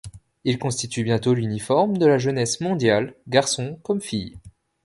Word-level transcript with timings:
Il 0.45 0.57
constitue 0.57 1.03
bientôt 1.03 1.35
l'uniforme 1.35 1.97
de 1.99 2.07
la 2.07 2.17
jeunesse 2.17 2.59
mondiale, 2.59 3.13
garçons 3.27 3.77
comme 3.83 4.01
filles. 4.01 4.39